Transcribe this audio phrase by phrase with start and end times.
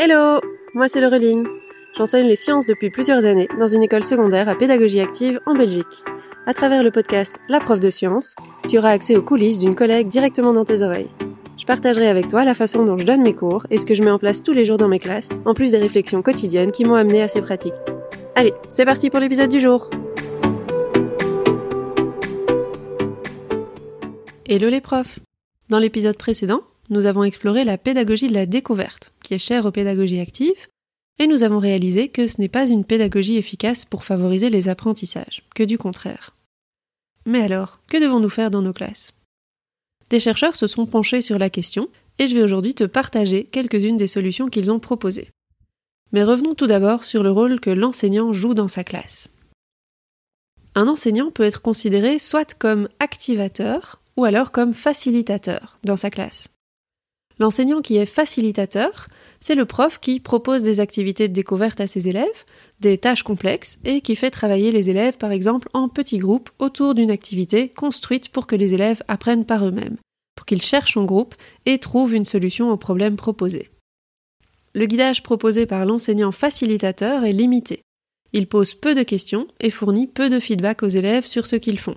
[0.00, 0.40] Hello
[0.74, 1.44] Moi c'est Laureline.
[1.96, 6.04] J'enseigne les sciences depuis plusieurs années dans une école secondaire à pédagogie active en Belgique.
[6.46, 8.36] À travers le podcast La prof de sciences,
[8.68, 11.10] tu auras accès aux coulisses d'une collègue directement dans tes oreilles.
[11.56, 14.04] Je partagerai avec toi la façon dont je donne mes cours et ce que je
[14.04, 16.84] mets en place tous les jours dans mes classes, en plus des réflexions quotidiennes qui
[16.84, 17.74] m'ont amené à ces pratiques.
[18.36, 19.90] Allez, c'est parti pour l'épisode du jour
[24.46, 25.18] Hello les profs
[25.70, 29.72] Dans l'épisode précédent, nous avons exploré la pédagogie de la découverte, qui est chère aux
[29.72, 30.68] pédagogies actives,
[31.18, 35.42] et nous avons réalisé que ce n'est pas une pédagogie efficace pour favoriser les apprentissages,
[35.54, 36.36] que du contraire.
[37.26, 39.12] Mais alors, que devons-nous faire dans nos classes?
[40.10, 41.88] Des chercheurs se sont penchés sur la question,
[42.18, 45.28] et je vais aujourd'hui te partager quelques-unes des solutions qu'ils ont proposées.
[46.12, 49.30] Mais revenons tout d'abord sur le rôle que l'enseignant joue dans sa classe.
[50.74, 56.48] Un enseignant peut être considéré soit comme activateur ou alors comme facilitateur dans sa classe.
[57.38, 59.08] L'enseignant qui est facilitateur,
[59.40, 62.44] c'est le prof qui propose des activités de découverte à ses élèves,
[62.80, 66.94] des tâches complexes, et qui fait travailler les élèves par exemple en petits groupes autour
[66.94, 69.98] d'une activité construite pour que les élèves apprennent par eux-mêmes,
[70.34, 73.68] pour qu'ils cherchent en groupe et trouvent une solution au problème proposé.
[74.74, 77.82] Le guidage proposé par l'enseignant facilitateur est limité.
[78.32, 81.78] Il pose peu de questions et fournit peu de feedback aux élèves sur ce qu'ils
[81.78, 81.96] font.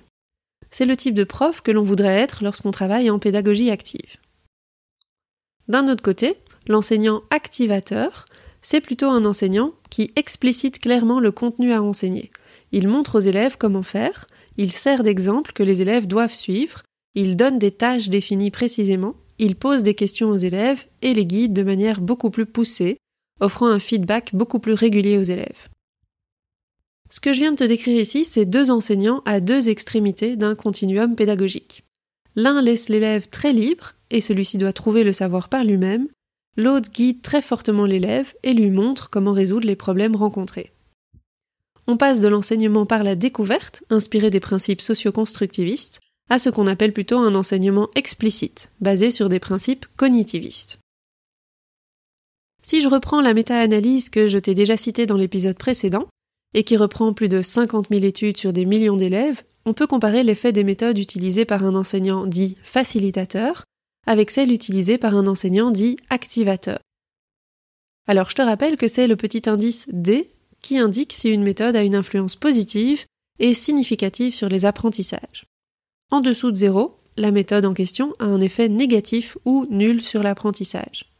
[0.70, 4.21] C'est le type de prof que l'on voudrait être lorsqu'on travaille en pédagogie active.
[5.68, 8.26] D'un autre côté, l'enseignant activateur,
[8.62, 12.32] c'est plutôt un enseignant qui explicite clairement le contenu à enseigner.
[12.72, 16.84] Il montre aux élèves comment faire, il sert d'exemple que les élèves doivent suivre,
[17.16, 21.54] il donne des tâches définies précisément, il pose des questions aux élèves et les guide
[21.54, 22.98] de manière beaucoup plus poussée,
[23.40, 25.68] offrant un feedback beaucoup plus régulier aux élèves.
[27.10, 30.56] Ce que je viens de te décrire ici, c'est deux enseignants à deux extrémités d'un
[30.56, 31.84] continuum pédagogique.
[32.36, 36.08] L'un laisse l'élève très libre et celui-ci doit trouver le savoir par lui-même,
[36.58, 40.72] l'autre guide très fortement l'élève et lui montre comment résoudre les problèmes rencontrés.
[41.88, 46.00] On passe de l'enseignement par la découverte, inspiré des principes socio-constructivistes,
[46.30, 50.80] à ce qu'on appelle plutôt un enseignement explicite, basé sur des principes cognitivistes.
[52.62, 56.08] Si je reprends la méta-analyse que je t'ai déjà citée dans l'épisode précédent,
[56.54, 60.24] et qui reprend plus de 50 000 études sur des millions d'élèves, on peut comparer
[60.24, 63.64] l'effet des méthodes utilisées par un enseignant dit facilitateur
[64.08, 66.80] avec celle utilisée par un enseignant dit activateur.
[68.08, 70.30] Alors je te rappelle que c'est le petit indice D
[70.62, 73.06] qui indique si une méthode a une influence positive
[73.40, 75.46] et significative sur les apprentissages.
[76.12, 80.24] En dessous de 0, la méthode en question a un effet négatif ou nul sur
[80.24, 81.12] l'apprentissage.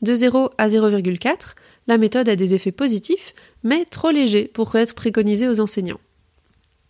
[0.00, 1.54] De 0 à 0,4,
[1.86, 6.00] la méthode a des effets positifs, mais trop légers pour être préconisée aux enseignants.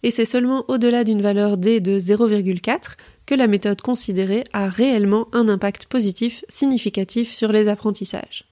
[0.03, 2.97] Et c'est seulement au-delà d'une valeur D de 0,4
[3.27, 8.45] que la méthode considérée a réellement un impact positif significatif sur les apprentissages.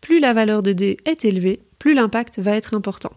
[0.00, 3.12] Plus la valeur de D est élevée, plus l'impact va être important.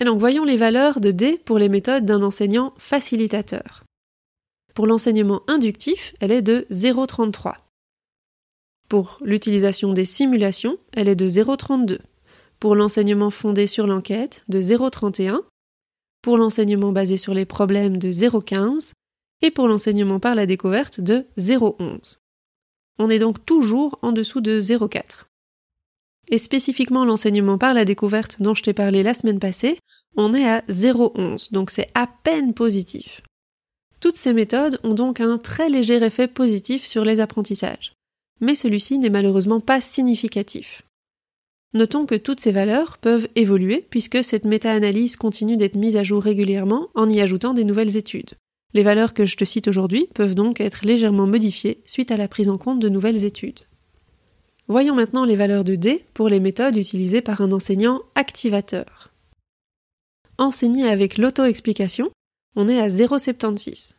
[0.00, 3.84] Et donc voyons les valeurs de D pour les méthodes d'un enseignant facilitateur.
[4.74, 7.54] Pour l'enseignement inductif, elle est de 0,33.
[8.88, 11.98] Pour l'utilisation des simulations, elle est de 0,32.
[12.58, 15.42] Pour l'enseignement fondé sur l'enquête, de 0,31.
[16.22, 18.92] Pour l'enseignement basé sur les problèmes, de 0,15
[19.42, 22.18] et pour l'enseignement par la découverte de 0,11.
[22.98, 25.26] On est donc toujours en dessous de 0,4.
[26.28, 29.78] Et spécifiquement l'enseignement par la découverte dont je t'ai parlé la semaine passée,
[30.16, 33.22] on est à 0,11, donc c'est à peine positif.
[34.00, 37.94] Toutes ces méthodes ont donc un très léger effet positif sur les apprentissages,
[38.40, 40.82] mais celui-ci n'est malheureusement pas significatif.
[41.72, 46.22] Notons que toutes ces valeurs peuvent évoluer puisque cette méta-analyse continue d'être mise à jour
[46.22, 48.30] régulièrement en y ajoutant des nouvelles études.
[48.72, 52.28] Les valeurs que je te cite aujourd'hui peuvent donc être légèrement modifiées suite à la
[52.28, 53.60] prise en compte de nouvelles études.
[54.68, 59.10] Voyons maintenant les valeurs de D pour les méthodes utilisées par un enseignant activateur.
[60.38, 62.10] Enseigner avec l'auto-explication,
[62.54, 63.96] on est à 0,76.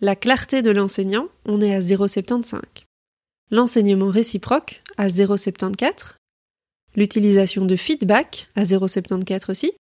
[0.00, 2.62] La clarté de l'enseignant, on est à 0,75.
[3.50, 6.14] L'enseignement réciproque à 0,74.
[6.96, 9.72] L'utilisation de feedback à 0,74 aussi.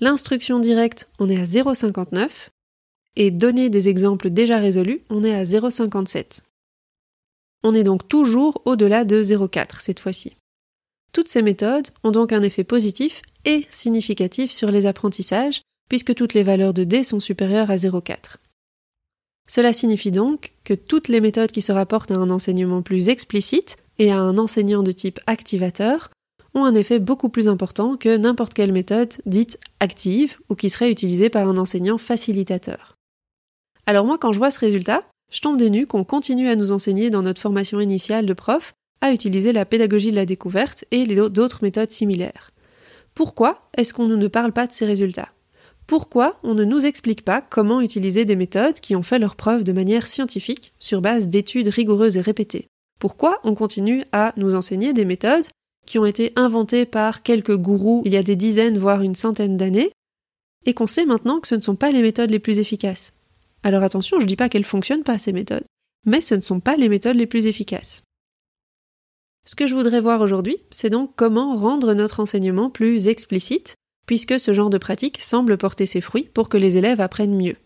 [0.00, 2.48] L'instruction directe, on est à 0,59
[3.16, 6.40] et donner des exemples déjà résolus, on est à 0,57.
[7.62, 10.34] On est donc toujours au-delà de 0,4 cette fois-ci.
[11.12, 16.32] Toutes ces méthodes ont donc un effet positif et significatif sur les apprentissages, puisque toutes
[16.32, 18.36] les valeurs de D sont supérieures à 0,4.
[19.48, 23.76] Cela signifie donc que toutes les méthodes qui se rapportent à un enseignement plus explicite
[23.98, 26.10] et à un enseignant de type activateur
[26.54, 30.90] ont un effet beaucoup plus important que n'importe quelle méthode dite active ou qui serait
[30.90, 32.91] utilisée par un enseignant facilitateur.
[33.86, 36.72] Alors moi, quand je vois ce résultat, je tombe des nues qu'on continue à nous
[36.72, 41.04] enseigner dans notre formation initiale de prof à utiliser la pédagogie de la découverte et
[41.04, 42.52] d'autres méthodes similaires.
[43.14, 45.30] Pourquoi est-ce qu'on ne parle pas de ces résultats?
[45.86, 49.64] Pourquoi on ne nous explique pas comment utiliser des méthodes qui ont fait leur preuve
[49.64, 52.68] de manière scientifique, sur base d'études rigoureuses et répétées?
[53.00, 55.46] Pourquoi on continue à nous enseigner des méthodes
[55.84, 59.56] qui ont été inventées par quelques gourous il y a des dizaines, voire une centaine
[59.56, 59.90] d'années,
[60.64, 63.12] et qu'on sait maintenant que ce ne sont pas les méthodes les plus efficaces?
[63.62, 65.64] Alors attention, je ne dis pas qu'elles ne fonctionnent pas, ces méthodes,
[66.04, 68.02] mais ce ne sont pas les méthodes les plus efficaces.
[69.44, 73.74] Ce que je voudrais voir aujourd'hui, c'est donc comment rendre notre enseignement plus explicite,
[74.06, 77.56] puisque ce genre de pratique semble porter ses fruits pour que les élèves apprennent mieux.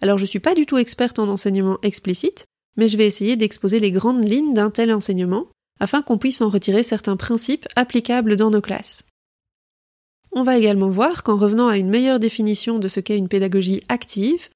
[0.00, 2.44] Alors je ne suis pas du tout experte en enseignement explicite,
[2.76, 5.46] mais je vais essayer d'exposer les grandes lignes d'un tel enseignement,
[5.80, 9.04] afin qu'on puisse en retirer certains principes applicables dans nos classes.
[10.32, 13.82] On va également voir qu'en revenant à une meilleure définition de ce qu'est une pédagogie
[13.88, 14.48] active,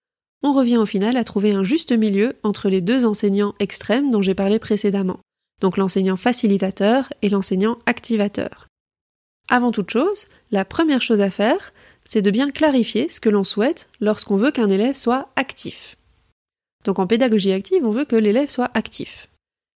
[0.45, 4.21] on revient au final à trouver un juste milieu entre les deux enseignants extrêmes dont
[4.21, 5.19] j'ai parlé précédemment,
[5.63, 8.69] donc l'enseignant facilitateur et l'enseignant activateur.
[9.49, 11.73] Avant toute chose, la première chose à faire,
[12.05, 15.97] c'est de bien clarifier ce que l'on souhaite lorsqu'on veut qu'un élève soit actif.
[16.85, 19.31] Donc en pédagogie active, on veut que l'élève soit actif.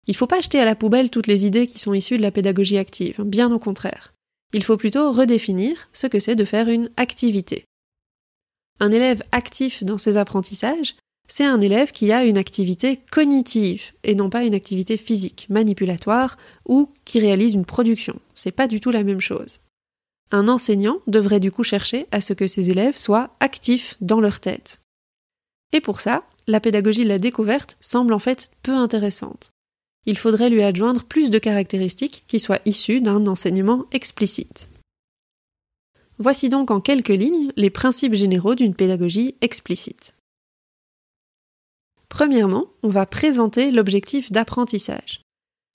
[0.06, 2.22] Il ne faut pas jeter à la poubelle toutes les idées qui sont issues de
[2.22, 4.12] la pédagogie active, bien au contraire.
[4.52, 7.64] Il faut plutôt redéfinir ce que c'est de faire une activité.
[8.80, 10.94] Un élève actif dans ses apprentissages,
[11.28, 16.38] c'est un élève qui a une activité cognitive et non pas une activité physique, manipulatoire
[16.66, 18.18] ou qui réalise une production.
[18.34, 19.60] C'est pas du tout la même chose.
[20.30, 24.40] Un enseignant devrait du coup chercher à ce que ses élèves soient actifs dans leur
[24.40, 24.80] tête.
[25.72, 29.52] Et pour ça, la pédagogie de la découverte semble en fait peu intéressante.
[30.06, 34.70] Il faudrait lui adjoindre plus de caractéristiques qui soient issues d'un enseignement explicite.
[36.20, 40.14] Voici donc en quelques lignes les principes généraux d'une pédagogie explicite.
[42.08, 45.22] Premièrement, on va présenter l'objectif d'apprentissage.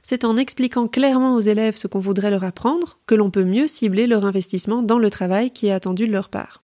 [0.02, 3.68] C'est en expliquant clairement aux élèves ce qu'on voudrait leur apprendre que l'on peut mieux
[3.68, 6.64] cibler leur investissement dans le travail qui est attendu de leur part.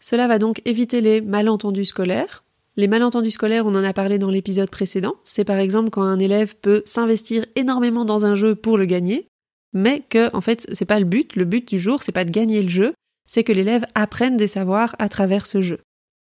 [0.00, 2.42] Cela va donc éviter les malentendus scolaires.
[2.76, 5.16] Les malentendus scolaires, on en a parlé dans l'épisode précédent.
[5.24, 9.28] C'est par exemple quand un élève peut s'investir énormément dans un jeu pour le gagner,
[9.74, 11.36] mais que, en fait, c'est pas le but.
[11.36, 12.94] Le but du jour, c'est pas de gagner le jeu,
[13.26, 15.80] c'est que l'élève apprenne des savoirs à travers ce jeu.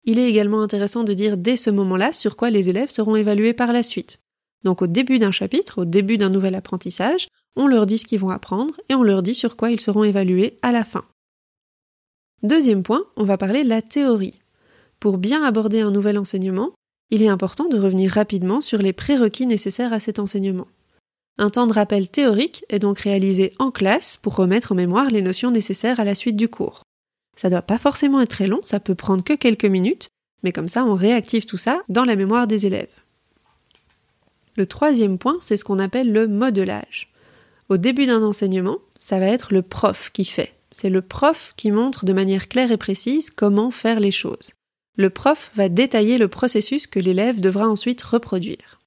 [0.03, 3.53] Il est également intéressant de dire dès ce moment-là sur quoi les élèves seront évalués
[3.53, 4.19] par la suite.
[4.63, 8.19] Donc au début d'un chapitre, au début d'un nouvel apprentissage, on leur dit ce qu'ils
[8.19, 11.05] vont apprendre et on leur dit sur quoi ils seront évalués à la fin.
[12.43, 14.39] Deuxième point, on va parler de la théorie.
[14.99, 16.73] Pour bien aborder un nouvel enseignement,
[17.11, 20.67] il est important de revenir rapidement sur les prérequis nécessaires à cet enseignement.
[21.37, 25.21] Un temps de rappel théorique est donc réalisé en classe pour remettre en mémoire les
[25.21, 26.83] notions nécessaires à la suite du cours.
[27.35, 30.09] Ça doit pas forcément être très long, ça peut prendre que quelques minutes,
[30.43, 32.87] mais comme ça on réactive tout ça dans la mémoire des élèves.
[34.55, 37.11] Le troisième point, c'est ce qu'on appelle le modelage.
[37.67, 40.53] Au début d'un enseignement, ça va être le prof qui fait.
[40.71, 44.53] C'est le prof qui montre de manière claire et précise comment faire les choses.
[44.95, 48.79] Le prof va détailler le processus que l'élève devra ensuite reproduire.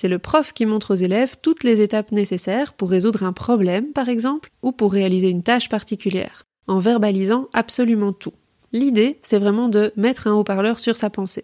[0.00, 3.92] C'est le prof qui montre aux élèves toutes les étapes nécessaires pour résoudre un problème,
[3.92, 8.34] par exemple, ou pour réaliser une tâche particulière en verbalisant absolument tout.
[8.70, 11.42] L'idée, c'est vraiment de mettre un haut-parleur sur sa pensée.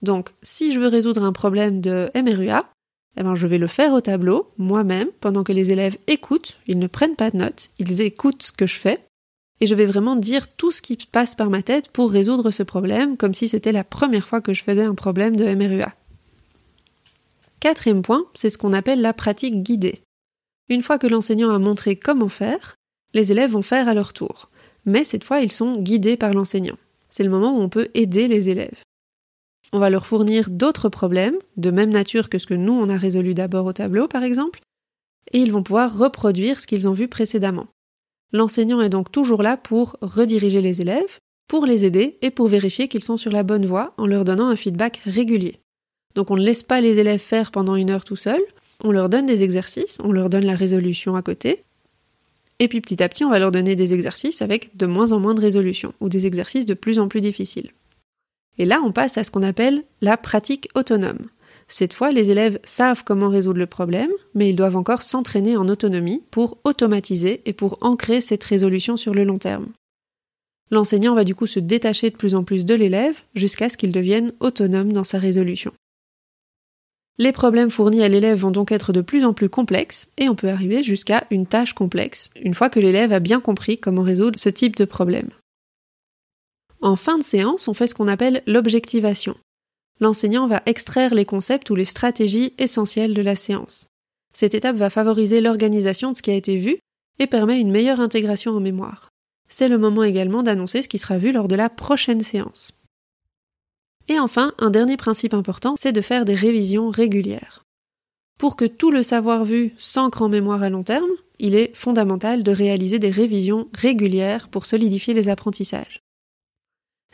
[0.00, 2.70] Donc, si je veux résoudre un problème de MRUA,
[3.16, 6.78] eh ben, je vais le faire au tableau, moi-même, pendant que les élèves écoutent, ils
[6.78, 9.00] ne prennent pas de notes, ils écoutent ce que je fais,
[9.60, 12.62] et je vais vraiment dire tout ce qui passe par ma tête pour résoudre ce
[12.62, 15.92] problème, comme si c'était la première fois que je faisais un problème de MRUA.
[17.62, 20.02] Quatrième point, c'est ce qu'on appelle la pratique guidée.
[20.68, 22.74] Une fois que l'enseignant a montré comment faire,
[23.14, 24.48] les élèves vont faire à leur tour.
[24.84, 26.76] Mais cette fois, ils sont guidés par l'enseignant.
[27.08, 28.82] C'est le moment où on peut aider les élèves.
[29.72, 32.96] On va leur fournir d'autres problèmes, de même nature que ce que nous, on a
[32.96, 34.58] résolu d'abord au tableau, par exemple,
[35.30, 37.68] et ils vont pouvoir reproduire ce qu'ils ont vu précédemment.
[38.32, 42.88] L'enseignant est donc toujours là pour rediriger les élèves, pour les aider et pour vérifier
[42.88, 45.60] qu'ils sont sur la bonne voie en leur donnant un feedback régulier.
[46.14, 48.42] Donc on ne laisse pas les élèves faire pendant une heure tout seuls,
[48.84, 51.62] on leur donne des exercices, on leur donne la résolution à côté,
[52.62, 55.18] et puis petit à petit, on va leur donner des exercices avec de moins en
[55.18, 57.72] moins de résolution, ou des exercices de plus en plus difficiles.
[58.56, 61.26] Et là, on passe à ce qu'on appelle la pratique autonome.
[61.66, 65.68] Cette fois, les élèves savent comment résoudre le problème, mais ils doivent encore s'entraîner en
[65.68, 69.72] autonomie pour automatiser et pour ancrer cette résolution sur le long terme.
[70.70, 73.90] L'enseignant va du coup se détacher de plus en plus de l'élève jusqu'à ce qu'il
[73.90, 75.72] devienne autonome dans sa résolution.
[77.18, 80.34] Les problèmes fournis à l'élève vont donc être de plus en plus complexes et on
[80.34, 84.38] peut arriver jusqu'à une tâche complexe, une fois que l'élève a bien compris comment résoudre
[84.38, 85.28] ce type de problème.
[86.80, 89.36] En fin de séance, on fait ce qu'on appelle l'objectivation.
[90.00, 93.86] L'enseignant va extraire les concepts ou les stratégies essentielles de la séance.
[94.34, 96.78] Cette étape va favoriser l'organisation de ce qui a été vu
[97.18, 99.10] et permet une meilleure intégration en mémoire.
[99.48, 102.72] C'est le moment également d'annoncer ce qui sera vu lors de la prochaine séance.
[104.08, 107.64] Et enfin, un dernier principe important, c'est de faire des révisions régulières.
[108.38, 112.42] Pour que tout le savoir vu s'ancre en mémoire à long terme, il est fondamental
[112.42, 116.00] de réaliser des révisions régulières pour solidifier les apprentissages.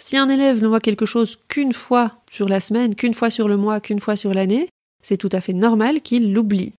[0.01, 3.49] Si un élève ne voit quelque chose qu'une fois sur la semaine, qu'une fois sur
[3.49, 4.69] le mois, qu'une fois sur l'année,
[5.03, 6.73] c'est tout à fait normal qu'il l'oublie.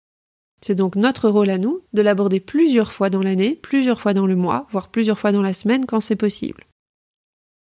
[0.62, 4.26] C'est donc notre rôle à nous de l'aborder plusieurs fois dans l'année, plusieurs fois dans
[4.26, 6.64] le mois, voire plusieurs fois dans la semaine quand c'est possible.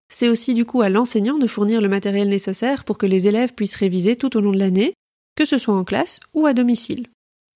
[0.08, 3.54] C'est aussi du coup à l'enseignant de fournir le matériel nécessaire pour que les élèves
[3.54, 4.94] puissent réviser tout au long de l'année,
[5.36, 7.06] que ce soit en classe ou à domicile.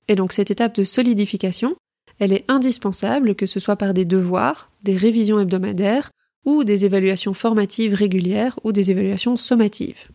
[0.09, 1.77] Et donc cette étape de solidification,
[2.19, 6.11] elle est indispensable que ce soit par des devoirs, des révisions hebdomadaires
[6.45, 10.09] ou des évaluations formatives régulières ou des évaluations sommatives.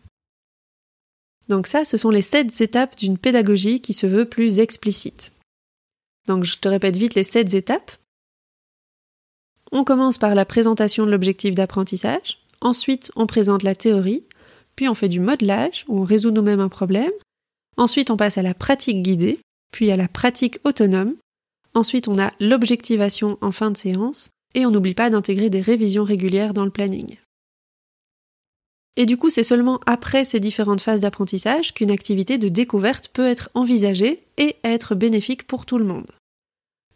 [1.48, 5.32] Donc ça, ce sont les sept étapes d'une pédagogie qui se veut plus explicite.
[6.26, 7.92] Donc je te répète vite les sept étapes.
[9.76, 14.22] On commence par la présentation de l'objectif d'apprentissage, ensuite on présente la théorie,
[14.76, 17.10] puis on fait du modelage, on résout nous-mêmes un problème,
[17.76, 19.40] ensuite on passe à la pratique guidée,
[19.72, 21.16] puis à la pratique autonome,
[21.74, 26.04] ensuite on a l'objectivation en fin de séance, et on n'oublie pas d'intégrer des révisions
[26.04, 27.18] régulières dans le planning.
[28.94, 33.26] Et du coup, c'est seulement après ces différentes phases d'apprentissage qu'une activité de découverte peut
[33.26, 36.06] être envisagée et être bénéfique pour tout le monde.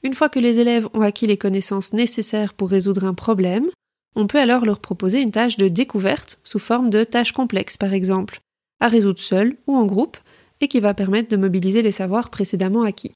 [0.02, 3.68] Une fois que les élèves ont acquis les connaissances nécessaires pour résoudre un problème,
[4.14, 7.92] on peut alors leur proposer une tâche de découverte sous forme de tâche complexe par
[7.92, 8.40] exemple,
[8.80, 10.16] à résoudre seul ou en groupe,
[10.60, 13.12] et qui va permettre de mobiliser les savoirs précédemment acquis.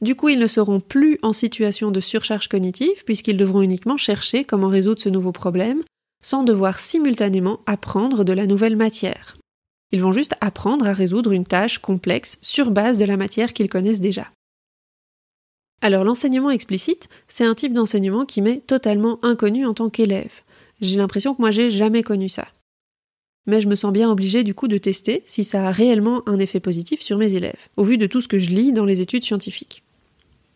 [0.00, 4.44] Du coup, ils ne seront plus en situation de surcharge cognitive puisqu'ils devront uniquement chercher
[4.44, 5.82] comment résoudre ce nouveau problème
[6.22, 9.36] sans devoir simultanément apprendre de la nouvelle matière.
[9.92, 13.68] Ils vont juste apprendre à résoudre une tâche complexe sur base de la matière qu'ils
[13.68, 14.30] connaissent déjà.
[15.80, 20.42] Alors l'enseignement explicite, c'est un type d'enseignement qui m'est totalement inconnu en tant qu'élève.
[20.80, 22.48] J'ai l'impression que moi j'ai jamais connu ça.
[23.46, 26.38] Mais je me sens bien obligée du coup de tester si ça a réellement un
[26.38, 29.00] effet positif sur mes élèves, au vu de tout ce que je lis dans les
[29.00, 29.82] études scientifiques.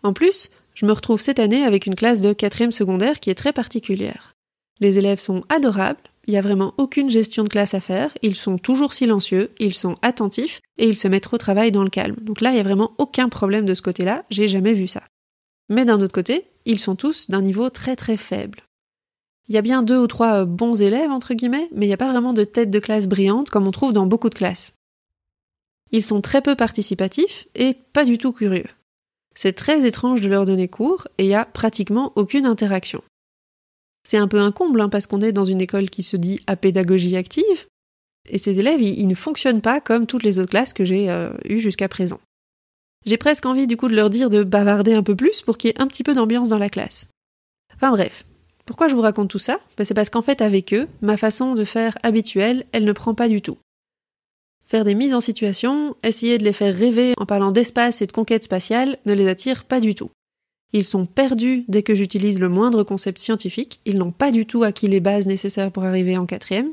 [0.02, 3.34] En plus, je me retrouve cette année avec une classe de quatrième secondaire qui est
[3.34, 4.34] très particulière.
[4.80, 8.36] Les élèves sont adorables, il n'y a vraiment aucune gestion de classe à faire, ils
[8.36, 12.16] sont toujours silencieux, ils sont attentifs et ils se mettent au travail dans le calme.
[12.20, 15.02] Donc là, il n'y a vraiment aucun problème de ce côté-là, j'ai jamais vu ça.
[15.68, 18.60] Mais d'un autre côté, ils sont tous d'un niveau très très faible.
[19.48, 21.98] Il y a bien deux ou trois bons élèves, entre guillemets, mais il n'y a
[21.98, 24.74] pas vraiment de tête de classe brillante comme on trouve dans beaucoup de classes.
[25.90, 28.68] Ils sont très peu participatifs et pas du tout curieux.
[29.34, 33.02] C'est très étrange de leur donner cours et il n'y a pratiquement aucune interaction.
[34.04, 36.40] C'est un peu un comble hein, parce qu'on est dans une école qui se dit
[36.46, 37.66] à pédagogie active
[38.28, 41.32] et ces élèves ils, ne fonctionnent pas comme toutes les autres classes que j'ai euh,
[41.48, 42.20] eues jusqu'à présent.
[43.04, 45.68] J'ai presque envie du coup de leur dire de bavarder un peu plus pour qu'il
[45.68, 47.08] y ait un petit peu d'ambiance dans la classe.
[47.74, 48.24] Enfin bref,
[48.64, 49.58] pourquoi je vous raconte tout ça?
[49.76, 53.14] Ben, C'est parce qu'en fait avec eux, ma façon de faire habituelle, elle ne prend
[53.14, 53.58] pas du tout.
[54.66, 58.12] Faire des mises en situation, essayer de les faire rêver en parlant d'espace et de
[58.12, 60.10] conquête spatiale ne les attire pas du tout.
[60.72, 64.62] Ils sont perdus dès que j'utilise le moindre concept scientifique, ils n'ont pas du tout
[64.62, 66.72] acquis les bases nécessaires pour arriver en quatrième,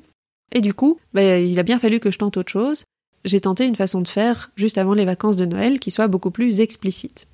[0.54, 2.86] et du coup, bah, il a bien fallu que je tente autre chose.
[3.26, 6.32] J'ai tenté une façon de faire juste avant les vacances de Noël qui soit beaucoup
[6.32, 7.28] plus explicite.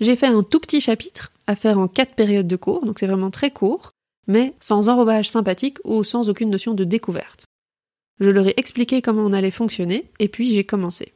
[0.00, 3.06] J'ai fait un tout petit chapitre à faire en quatre périodes de cours, donc c'est
[3.06, 3.92] vraiment très court,
[4.26, 7.46] mais sans enrobage sympathique ou sans aucune notion de découverte.
[8.20, 11.14] Je leur ai expliqué comment on allait fonctionner, et puis j'ai commencé.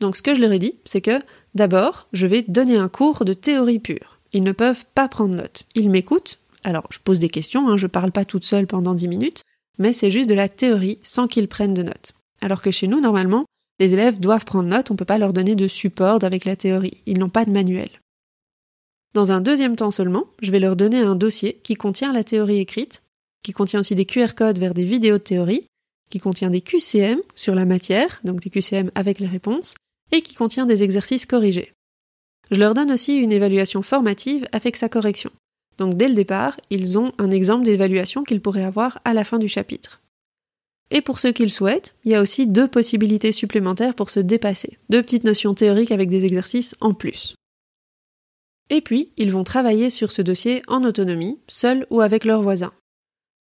[0.00, 1.18] Donc ce que je leur ai dit, c'est que
[1.54, 4.18] d'abord, je vais donner un cours de théorie pure.
[4.32, 5.64] Ils ne peuvent pas prendre note.
[5.74, 6.38] Ils m'écoutent.
[6.64, 9.44] Alors, je pose des questions, hein, je parle pas toute seule pendant dix minutes,
[9.78, 12.12] mais c'est juste de la théorie sans qu'ils prennent de notes.
[12.40, 13.46] Alors que chez nous, normalement,
[13.78, 16.56] les élèves doivent prendre note, on ne peut pas leur donner de support avec la
[16.56, 17.02] théorie.
[17.06, 17.88] Ils n'ont pas de manuel.
[19.14, 22.58] Dans un deuxième temps seulement, je vais leur donner un dossier qui contient la théorie
[22.58, 23.02] écrite,
[23.42, 25.66] qui contient aussi des QR codes vers des vidéos de théorie,
[26.10, 29.74] qui contient des QCM sur la matière, donc des QCM avec les réponses,
[30.12, 31.72] et qui contient des exercices corrigés.
[32.50, 35.30] Je leur donne aussi une évaluation formative avec sa correction.
[35.76, 39.38] Donc dès le départ, ils ont un exemple d'évaluation qu'ils pourraient avoir à la fin
[39.38, 40.00] du chapitre.
[40.90, 44.20] Et pour ceux qui le souhaitent, il y a aussi deux possibilités supplémentaires pour se
[44.20, 47.34] dépasser, deux petites notions théoriques avec des exercices en plus.
[48.70, 52.72] Et puis, ils vont travailler sur ce dossier en autonomie, seuls ou avec leurs voisins.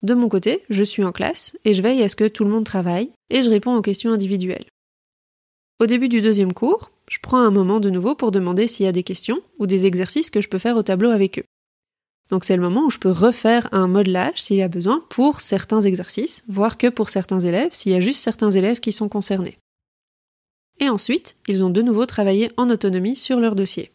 [0.04, 2.52] De mon côté, je suis en classe et je veille à ce que tout le
[2.52, 4.68] monde travaille et je réponds aux questions individuelles.
[5.80, 8.90] Au début du deuxième cours, je prends un moment de nouveau pour demander s'il y
[8.90, 11.46] a des questions ou des exercices que je peux faire au tableau avec eux.
[12.30, 15.40] Donc c'est le moment où je peux refaire un modelage s'il y a besoin pour
[15.40, 19.10] certains exercices, voire que pour certains élèves, s'il y a juste certains élèves qui sont
[19.10, 19.58] concernés.
[20.80, 23.92] et ensuite, ils ont de nouveau travaillé en autonomie sur leur dossier.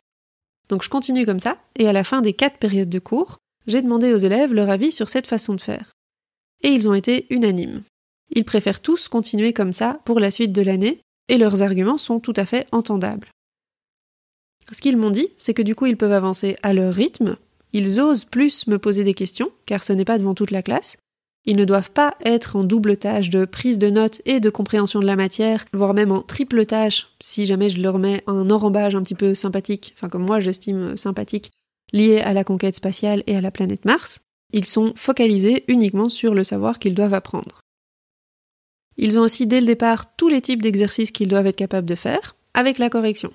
[0.68, 3.82] Donc je continue comme ça, et à la fin des quatre périodes de cours, j'ai
[3.82, 5.92] demandé aux élèves leur avis sur cette façon de faire.
[6.62, 7.82] Et ils ont été unanimes.
[8.34, 12.18] Ils préfèrent tous continuer comme ça pour la suite de l'année, et leurs arguments sont
[12.18, 13.30] tout à fait entendables.
[14.72, 17.36] Ce qu'ils m'ont dit, c'est que du coup ils peuvent avancer à leur rythme,
[17.72, 20.96] ils osent plus me poser des questions, car ce n'est pas devant toute la classe,
[21.44, 25.00] ils ne doivent pas être en double tâche de prise de notes et de compréhension
[25.00, 28.94] de la matière, voire même en triple tâche, si jamais je leur mets un enrobage
[28.94, 31.50] un petit peu sympathique, enfin comme moi j'estime sympathique,
[31.92, 34.20] lié à la conquête spatiale et à la planète Mars.
[34.52, 37.60] Ils sont focalisés uniquement sur le savoir qu'ils doivent apprendre.
[38.96, 41.94] Ils ont aussi dès le départ tous les types d'exercices qu'ils doivent être capables de
[41.94, 43.32] faire, avec la correction.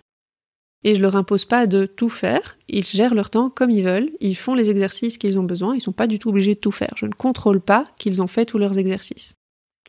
[0.84, 4.12] Et je leur impose pas de tout faire, ils gèrent leur temps comme ils veulent,
[4.19, 6.72] ils font les exercices qu'ils ont besoin, ils sont pas du tout obligés de tout
[6.72, 6.93] faire.
[6.96, 9.34] Je ne contrôle pas qu'ils ont fait tous leurs exercices.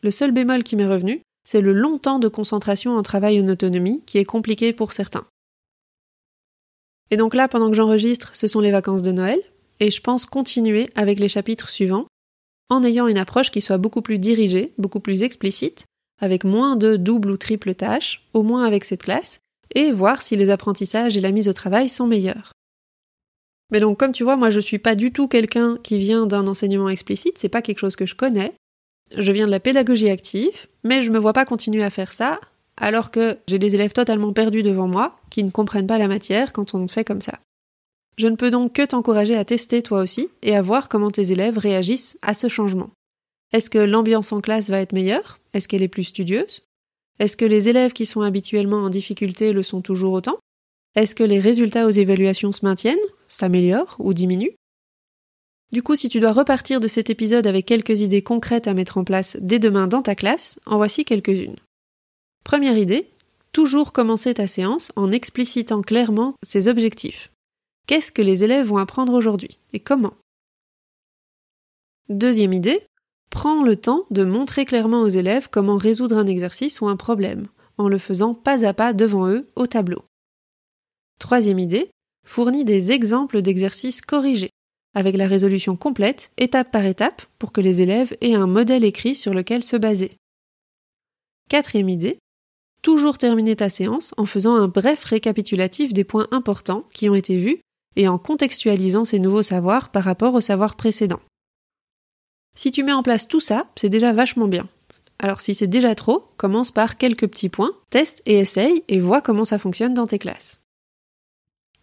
[0.01, 3.47] Le seul bémol qui m'est revenu, c'est le long temps de concentration en travail en
[3.47, 5.25] autonomie qui est compliqué pour certains.
[7.11, 9.39] Et donc là, pendant que j'enregistre, ce sont les vacances de Noël,
[9.79, 12.07] et je pense continuer avec les chapitres suivants,
[12.69, 15.85] en ayant une approche qui soit beaucoup plus dirigée, beaucoup plus explicite,
[16.21, 19.39] avec moins de double ou triple tâches, au moins avec cette classe,
[19.75, 22.51] et voir si les apprentissages et la mise au travail sont meilleurs.
[23.71, 26.47] Mais donc, comme tu vois, moi je suis pas du tout quelqu'un qui vient d'un
[26.47, 28.53] enseignement explicite, c'est pas quelque chose que je connais.
[29.15, 32.39] Je viens de la pédagogie active, mais je me vois pas continuer à faire ça,
[32.77, 36.53] alors que j'ai des élèves totalement perdus devant moi, qui ne comprennent pas la matière
[36.53, 37.39] quand on fait comme ça.
[38.17, 41.31] Je ne peux donc que t'encourager à tester toi aussi, et à voir comment tes
[41.31, 42.91] élèves réagissent à ce changement.
[43.51, 45.39] Est-ce que l'ambiance en classe va être meilleure?
[45.53, 46.61] Est-ce qu'elle est plus studieuse?
[47.19, 50.39] Est-ce que les élèves qui sont habituellement en difficulté le sont toujours autant?
[50.95, 52.97] Est-ce que les résultats aux évaluations se maintiennent,
[53.27, 54.55] s'améliorent ou diminuent?
[55.71, 58.97] Du coup, si tu dois repartir de cet épisode avec quelques idées concrètes à mettre
[58.97, 61.57] en place dès demain dans ta classe, en voici quelques-unes.
[62.43, 63.07] Première idée,
[63.51, 67.31] toujours commencer ta séance en explicitant clairement ses objectifs.
[67.85, 70.13] Qu'est-ce que les élèves vont apprendre aujourd'hui et comment?
[72.07, 72.81] Deuxième idée,
[73.29, 77.47] Prends le temps de montrer clairement aux élèves comment résoudre un exercice ou un problème,
[77.77, 80.03] en le faisant pas à pas devant eux au tableau.
[81.19, 81.91] Troisième idée,
[82.25, 84.49] fournis des exemples d'exercices corrigés,
[84.95, 89.15] avec la résolution complète, étape par étape, pour que les élèves aient un modèle écrit
[89.15, 90.17] sur lequel se baser.
[91.49, 92.17] Quatrième idée,
[92.81, 97.37] toujours terminer ta séance en faisant un bref récapitulatif des points importants qui ont été
[97.37, 97.59] vus
[97.95, 101.21] et en contextualisant ces nouveaux savoirs par rapport aux savoirs précédents.
[102.59, 104.67] Si tu mets en place tout ça, c'est déjà vachement bien.
[105.17, 109.21] Alors si c'est déjà trop, commence par quelques petits points, teste et essaye et vois
[109.21, 110.59] comment ça fonctionne dans tes classes.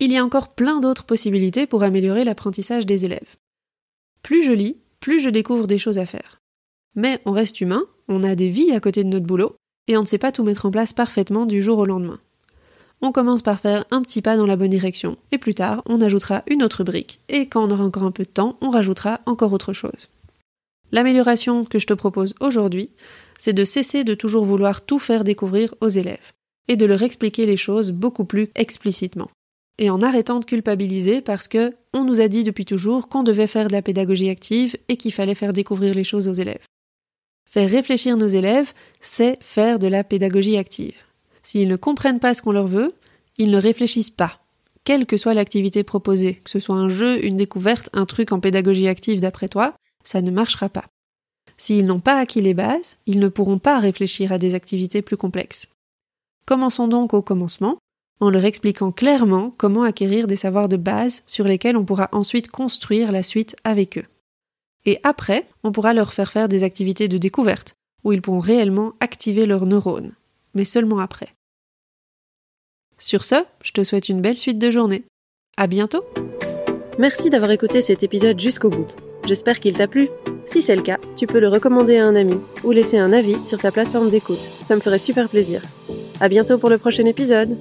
[0.01, 3.37] Il y a encore plein d'autres possibilités pour améliorer l'apprentissage des élèves.
[4.21, 6.43] Plus je lis, plus je découvre des choses à faire.
[6.95, 9.57] Mais on reste humain, on a des vies à côté de notre boulot,
[9.89, 12.21] et on ne sait pas tout mettre en place parfaitement du jour au lendemain.
[13.01, 16.03] On commence par faire un petit pas dans la bonne direction, et plus tard, on
[16.03, 19.21] ajoutera une autre brique, et quand on aura encore un peu de temps, on rajoutera
[19.25, 20.11] encore autre chose.
[20.92, 22.90] L'amélioration que je te propose aujourd'hui,
[23.38, 26.33] c'est de cesser de toujours vouloir tout faire découvrir aux élèves
[26.68, 29.31] et de leur expliquer les choses beaucoup plus explicitement.
[29.79, 33.46] Et en arrêtant de culpabiliser parce que on nous a dit depuis toujours qu'on devait
[33.46, 36.64] faire de la pédagogie active et qu'il fallait faire découvrir les choses aux élèves.
[37.49, 40.96] Faire réfléchir nos élèves, c'est faire de la pédagogie active.
[41.42, 42.94] S'ils ne comprennent pas ce qu'on leur veut,
[43.38, 44.40] ils ne réfléchissent pas.
[44.85, 48.40] Quelle que soit l'activité proposée, que ce soit un jeu, une découverte, un truc en
[48.40, 49.75] pédagogie active d'après toi,
[50.07, 50.85] ça ne marchera pas.
[51.57, 55.16] S'ils n'ont pas acquis les bases, ils ne pourront pas réfléchir à des activités plus
[55.16, 55.69] complexes.
[56.47, 57.79] Commençons donc au commencement,
[58.21, 62.51] en leur expliquant clairement comment acquérir des savoirs de base sur lesquels on pourra ensuite
[62.51, 64.07] construire la suite avec eux.
[64.85, 68.92] Et après, on pourra leur faire faire des activités de découverte, où ils pourront réellement
[69.01, 70.12] activer leurs neurones,
[70.55, 71.35] mais seulement après.
[72.99, 75.05] Sur ce, je te souhaite une belle suite de journée.
[75.57, 76.05] À bientôt!
[76.99, 78.87] Merci d'avoir écouté cet épisode jusqu'au bout.
[79.27, 80.09] J'espère qu'il t'a plu.
[80.47, 83.45] Si c'est le cas, tu peux le recommander à un ami ou laisser un avis
[83.45, 84.39] sur ta plateforme d'écoute.
[84.39, 85.62] Ça me ferait super plaisir.
[86.21, 87.57] À bientôt pour le prochain épisode.